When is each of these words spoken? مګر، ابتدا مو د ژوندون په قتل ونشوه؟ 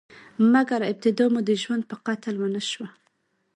مګر، 0.53 0.79
ابتدا 0.91 1.25
مو 1.33 1.39
د 1.47 1.51
ژوندون 1.61 1.89
په 1.89 1.95
قتل 2.05 2.35
ونشوه؟ 2.39 2.87